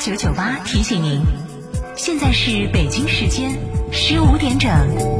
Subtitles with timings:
[0.00, 1.20] 九九八提醒您，
[1.94, 3.52] 现在是北京时间
[3.92, 5.19] 十五点整。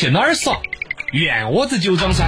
[0.00, 0.58] 去哪儿耍？
[1.12, 2.26] 院窝子酒庄噻！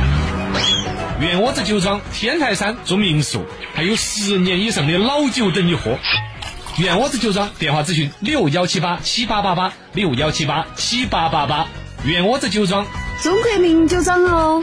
[1.22, 5.98] 院窝子酒庄天台山住民宿，还有十年以上的老酒等你喝。
[6.76, 11.66] 院窝子酒庄电话咨询六幺七八七八八八六幺七八七八八八。
[12.04, 12.84] 院窝子酒庄，
[13.22, 14.62] 中国名酒庄哦。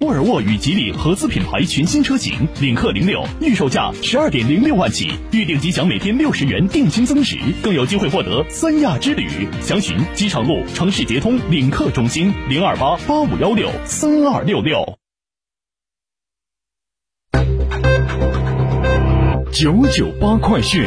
[0.00, 9.28] 沃尔沃与吉利合资品牌全新车型领克零六，预售价十二点零六万起，预定即享每天六十元定金增值，更有机会获得三亚之旅。
[9.60, 14.96] 详询机场路城市捷通领克中心零二八八五幺六三二六六。
[19.52, 20.82] 九九八快讯。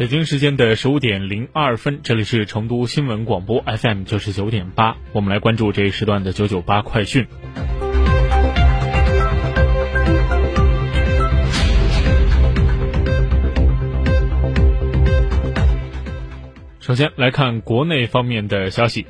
[0.00, 7.26] 北京时间的十五点零二分，这里是成都新闻广播 FM 九十九点八，我们来关注这一时段的九九八快讯。
[16.78, 19.04] 首先来看国内方面的消息。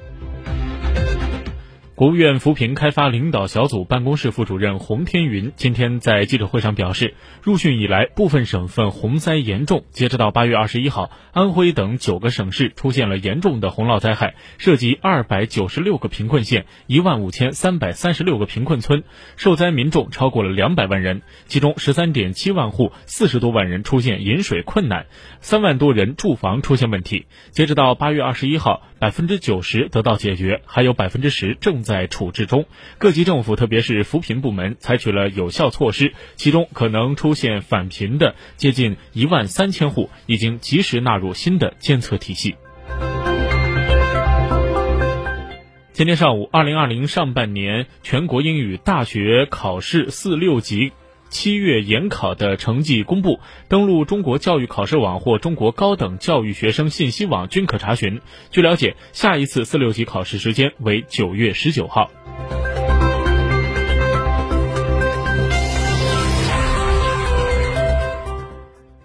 [2.00, 7.12] 国务院扶贫开发领导小组办公室副主任洪天云今天在记者会上表示，
[7.42, 9.84] 入汛以来，部分省份洪灾严重。
[9.90, 19.04] 截止到八月二十一号，安徽等九个省市出现了严重的洪涝灾害，涉及二百九十六个贫困县，一万五千三百三十六个贫困村，
[19.36, 25.04] 受灾民众超过了两百万人，其中十三点七万户，四十多万人出现饮水困难，
[25.42, 27.26] 三万多人住房出现问题。
[27.50, 32.10] 截止到八月二十一号，百分之九十得到解决，还有百分之十正在。
[32.10, 32.66] 处置中，
[32.98, 42.56] 各级政府特别是扶贫部门采取了有效措施，其中可能出现返贫的接近一万三千户，已经及时纳入新的监测体系。
[45.92, 50.92] 今天上午，二零二零上半年全国英语大学考试四六级。
[51.30, 58.20] 七月研考的成绩公布，登录中国教育考试网或中国高等教育学生信息网均可查询。
[58.50, 62.10] 据了解，下一次四六级考试时间为九月十九号。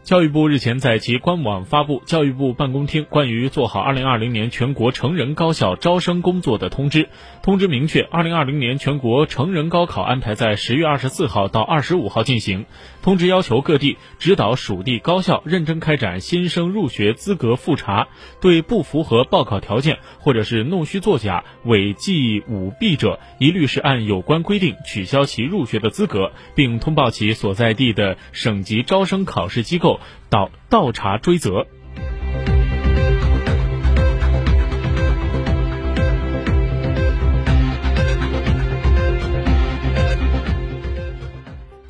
[0.06, 7.06] 教育部日前在其官网发布《教育部办公厅关于做好2020年全国成人高校招生工作的通知》。
[7.42, 12.68] 通知明确，2020年全国成人高考安排在10月24号到25号进行。
[13.02, 18.08] 通知要求各地指导属地高校认真开展新生入学资格复查，
[18.40, 29.95] 对不符合报考条件或者是弄虚作假、违纪舞弊者，一律是按有关规定取消其入学的资格，并通报其所在地的省级招生考试机构。
[30.30, 31.68] 到倒查追责。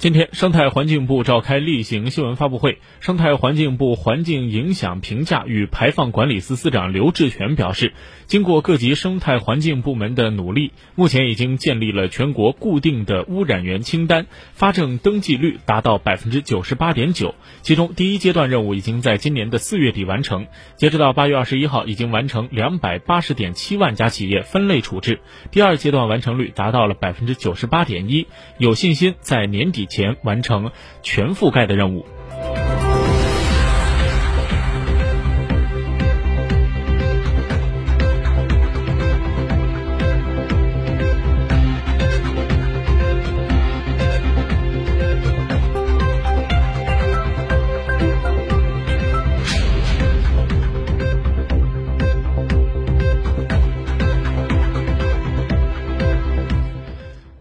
[0.05, 2.77] 今天，生态环境部召开例行新闻发布会。
[2.99, 7.91] 生态环境部环境影响评价与排放管理司司长刘志全表示，
[8.27, 17.33] 经过各级生态环境部门的努力，目前已经建立了全国固定的污染源清单，发证登记率达到百分之九十八点九。
[17.63, 25.19] 其中，第一阶段任务已经在今年的四月底完成，截止到八月二十一号，已经完成两百八十点七万家企业分类处置。
[25.49, 28.27] 第二阶段完成率达到了百分之九十八点一，
[28.59, 29.87] 有信心在年底。
[29.95, 30.71] 前完成
[31.03, 32.05] 全覆盖的任务。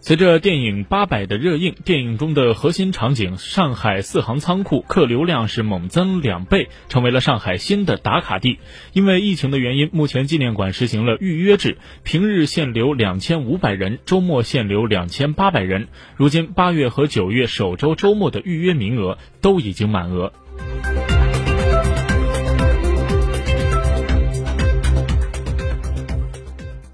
[0.07, 8.59] 随着电影《八佰》的热映，电影中的核心场景上海四行仓库客流量是猛增两倍，成为了上海新的打卡地。
[8.93, 15.89] 因为疫情的原因，目前纪念馆实行了预约制，平日限流两千五百人，周末限流两千八百人。
[16.17, 20.35] 如今八月和九月首周周末的预约名额都已经满额。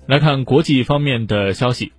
[0.06, 1.90] 来看国际方面的消息。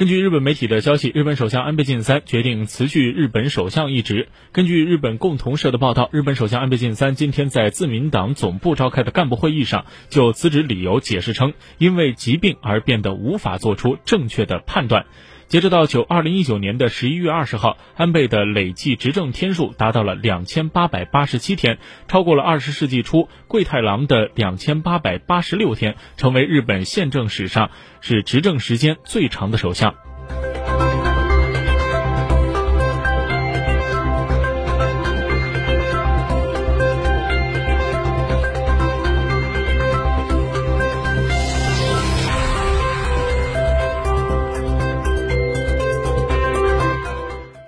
[0.00, 4.28] 根据日本媒体的消息，日本首相安倍晋三决定辞去日本首相一职。
[4.50, 15.04] 根据日本共同社的报道，日本首相安倍晋三今天在自民党总部召开的干部会议上，就辞职理由解释称，因为疾病而变得无法做出正确的判断。
[15.50, 29.92] 截止到九二零一九年的十一月二十号，安倍的累计执政天数达到了两千八百八十七天，超过了二十世纪初桂太郎的两千八百八十六天，成为日本宪政史上是执政时间最长的首相。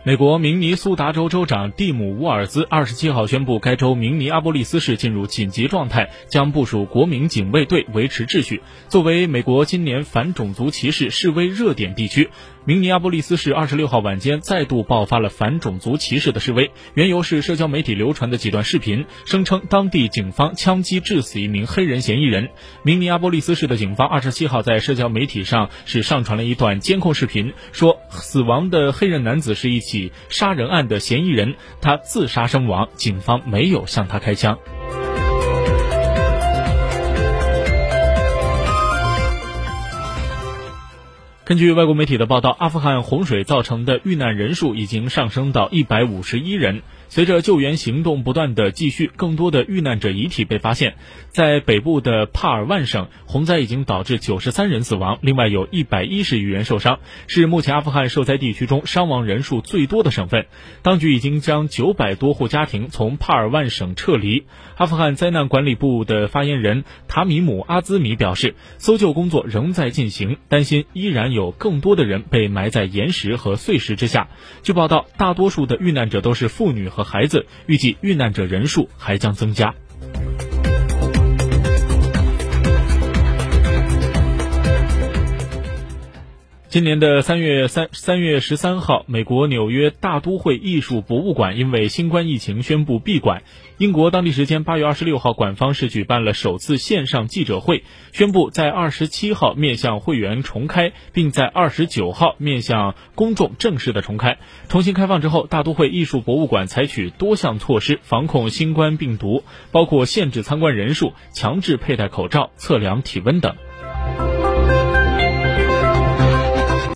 [0.05, 8.63] 美国明尼苏达州州长蒂姆·沃尔兹二十七号宣布，该州明尼阿波利斯市进入紧急状态，将部署国民警卫队维持秩序。
[8.89, 12.31] 作为美国今年反种族歧视示威热点地区，
[12.65, 22.49] 明尼阿波利斯市二十六号晚间再度爆发了反种族歧视的示威，缘由是社交媒体流传的几段视频，声称当地警方枪击致死一名黑人嫌疑人。
[22.83, 29.93] 明尼阿波利斯市的警方二十七号在社交媒体上是上传了一段监控视频，说死亡的黑人男子是一起。
[29.93, 34.59] 起杀人案的嫌疑人，他自杀身亡，警方没有向他开枪。
[41.53, 46.81] 根据外国媒体的报道，阿富汗洪水造成的遇难人数已经上升到一百五十一人。
[47.11, 50.95] 随着救援行动不断的继续，更多的遇难者遗体被发现。
[51.29, 60.47] 在北部的帕尔万省，洪灾已经导致九十三人死亡，另外有一百一十余人受伤，是目前阿富汗受灾地区中伤亡人数最多的省份。
[60.81, 64.47] 当局已经将九百多户家庭从帕尔万省撤离。
[64.79, 74.29] 阿富汗灾难管理部的发言人塔米姆阿兹米表示，搜救工作仍在进行，担心依然有有更多的人被埋在岩石和碎石之下。
[74.63, 77.03] 据报道，大多数的遇难者都是妇女和。
[77.13, 79.75] 孩子预计遇难者人数还将增加。
[86.73, 93.43] 今年的三月三三月十三号，美国纽约大都会艺术博物馆因为新冠疫情宣布闭馆。
[93.77, 104.39] 英国当地时间八月二十六号，馆方是举办了首次线上记者会，宣布在二十七号面向会员重开，并在二十九号面向公众正式的重开。
[104.71, 113.57] 重新开放之后，大都会艺术博物馆采取多项措施防控新冠病毒，包括限制参观人数、强制佩戴口罩、测量体温等。